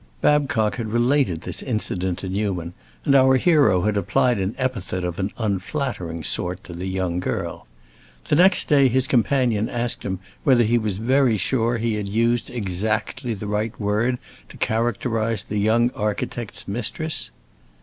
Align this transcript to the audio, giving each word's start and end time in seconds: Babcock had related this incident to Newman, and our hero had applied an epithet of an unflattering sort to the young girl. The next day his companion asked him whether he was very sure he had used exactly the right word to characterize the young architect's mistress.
Babcock 0.19 0.77
had 0.77 0.87
related 0.91 1.41
this 1.41 1.61
incident 1.61 2.17
to 2.17 2.27
Newman, 2.29 2.73
and 3.05 3.13
our 3.13 3.37
hero 3.37 3.83
had 3.83 3.95
applied 3.97 4.39
an 4.39 4.55
epithet 4.57 5.03
of 5.03 5.19
an 5.19 5.29
unflattering 5.37 6.23
sort 6.23 6.63
to 6.63 6.73
the 6.73 6.87
young 6.87 7.19
girl. 7.19 7.67
The 8.25 8.35
next 8.35 8.67
day 8.67 8.87
his 8.87 9.05
companion 9.05 9.69
asked 9.69 10.01
him 10.01 10.17
whether 10.43 10.63
he 10.63 10.79
was 10.79 10.97
very 10.97 11.37
sure 11.37 11.77
he 11.77 11.93
had 11.97 12.09
used 12.09 12.49
exactly 12.49 13.35
the 13.35 13.45
right 13.45 13.79
word 13.79 14.17
to 14.49 14.57
characterize 14.57 15.43
the 15.43 15.59
young 15.59 15.91
architect's 15.91 16.67
mistress. 16.67 17.29